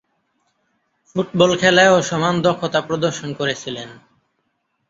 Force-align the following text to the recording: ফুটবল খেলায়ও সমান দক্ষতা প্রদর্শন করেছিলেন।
ফুটবল 1.09 1.51
খেলায়ও 1.61 1.97
সমান 2.09 2.35
দক্ষতা 2.45 2.79
প্রদর্শন 2.87 3.29
করেছিলেন। 3.33 3.89